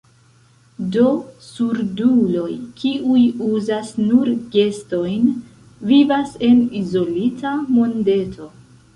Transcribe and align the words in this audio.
Do, 0.93 1.01
surduloj, 1.47 2.53
kiuj 2.79 3.25
uzas 3.47 3.91
nur 4.05 4.31
gestojn, 4.55 5.27
vivas 5.91 6.31
en 6.49 6.63
izolita 6.81 7.53
mondeto. 7.77 8.49